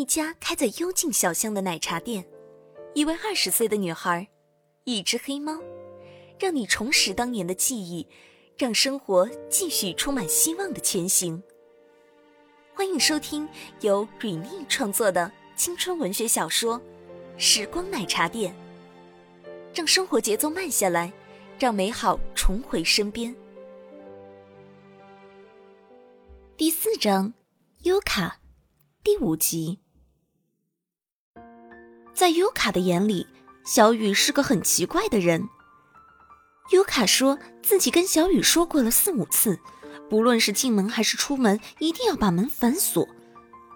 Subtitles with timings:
[0.00, 2.26] 一家开在幽静小巷的奶茶店，
[2.94, 4.26] 一位二十岁的女孩，
[4.84, 5.60] 一只黑猫，
[6.38, 8.08] 让你重拾当年的记忆，
[8.56, 11.42] 让生活继续充满希望的前行。
[12.72, 13.46] 欢迎收听
[13.82, 16.80] 由 Rene 创作的青春文学小说
[17.36, 18.54] 《时光奶茶店》，
[19.74, 21.12] 让生活节奏慢下来，
[21.58, 23.36] 让美好重回身边。
[26.56, 27.34] 第四章，
[27.82, 28.38] 优卡。
[29.02, 29.80] 第五集，
[32.20, 33.26] 在优卡的眼里，
[33.64, 35.48] 小雨是个很奇怪的人。
[36.70, 39.58] 优卡说自己跟小雨说过了四五次，
[40.10, 43.08] 不论是进门还是出门，一定要把门反锁，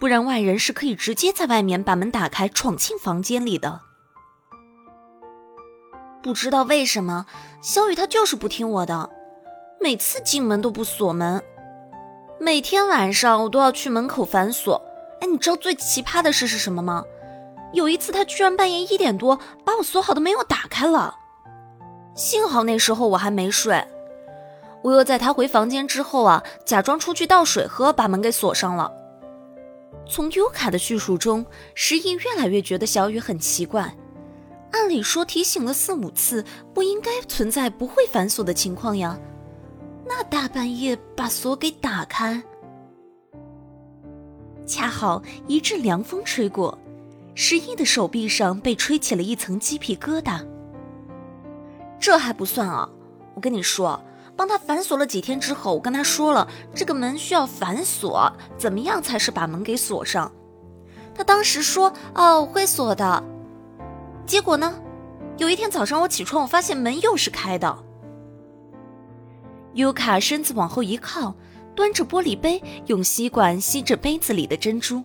[0.00, 3.80] 不然外人是可以直接在外面把门打开闯进房间里的。
[6.20, 7.26] 不知道为什么，
[7.62, 9.08] 小雨他就是不听我的，
[9.80, 11.40] 每次进门都不锁门，
[12.40, 14.82] 每天晚上我都要去门口反锁。
[15.20, 17.04] 哎，你知道最奇葩的事是什么吗？
[17.72, 21.16] 有一次，他居然半夜一点多把我锁好的门又打开了。
[22.14, 23.82] 幸好那时候我还没睡，
[24.82, 28.92] 我又在他回房间之后啊，假装出去倒水喝，把门给锁上了。
[30.06, 33.96] 从优卡的叙述中，石毅越来越觉得小雨很奇怪。
[34.72, 36.44] 按理说提醒了四五次，
[36.74, 39.18] 不应该存在不会反锁的情况呀。
[40.06, 42.42] 那大半夜把锁给打开。
[44.66, 46.76] 恰好一阵凉风吹过，
[47.34, 50.46] 十一的手臂上被吹起了一层鸡皮疙瘩。
[51.98, 52.88] 这还不算啊！
[53.34, 54.02] 我跟你说，
[54.36, 60.30] 帮他反锁了几天之后，我跟他说了，这个门需要反锁，怎么样才是把门给锁上？
[61.14, 63.22] 他当时说：“哦，会锁的。”
[64.26, 64.74] 结果呢，
[65.38, 67.78] 有一天早上我起床，我发现门又是开的。
[69.74, 71.34] 尤卡身子往后一靠。
[71.74, 75.02] 端着玻璃杯，用吸管吸着杯子里的珍珠。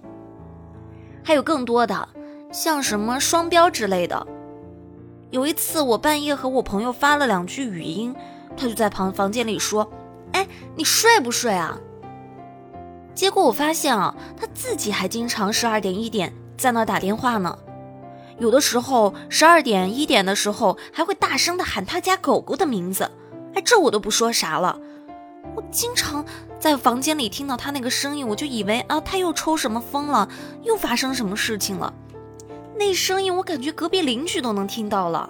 [1.23, 2.09] 还有更多的，
[2.51, 4.25] 像什么双标之类的。
[5.29, 8.15] 有一次，我半夜和我朋友发了两句语音，
[8.55, 9.89] 他就在旁房间里说
[10.31, 11.77] ：“哎，你睡不睡啊？”
[13.13, 17.57] 结果我发现啊，他自己还经常十二点一点在那打电话呢。
[18.39, 23.09] 有的时候十二点一点的时候，还会大声的喊他家狗狗的名字。
[23.55, 24.79] 哎，这我都不说啥了。
[25.55, 26.23] 我经常
[26.59, 30.29] 在房间里听到他那个声音，我就以为啊，他又抽什么风了，
[30.63, 31.91] 又发生什么事情了。
[32.77, 35.29] 那声音我感觉隔壁邻居都能听到了。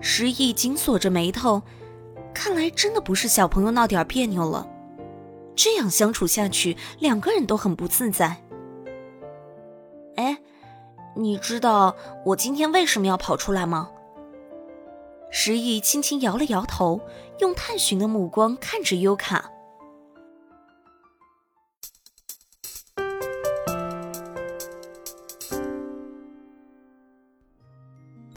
[0.00, 1.62] 石毅紧锁着眉头，
[2.34, 4.68] 看来真的不是小朋友闹点别扭了。
[5.54, 8.36] 这样相处下去，两个人都很不自在。
[10.16, 10.38] 哎，
[11.14, 13.90] 你知道我今天为什么要跑出来吗？
[15.30, 17.00] 石毅轻轻摇了摇头，
[17.40, 19.50] 用探寻的目光看着优卡。